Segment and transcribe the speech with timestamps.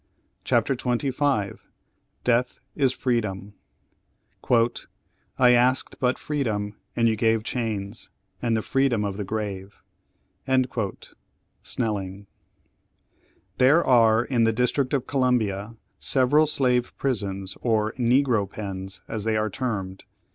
[0.43, 1.59] CHAPTER XXV
[2.23, 3.53] DEATH IS FREEDOM
[5.37, 8.09] "I asked but freedom, and ye gave Chains,
[8.41, 9.83] and the freedom of the grave."
[11.61, 12.25] Snelling.
[13.59, 19.37] THERE are, in the district of Columbia, several slave prisons, or "Negro pens," as they
[19.37, 20.05] are termed.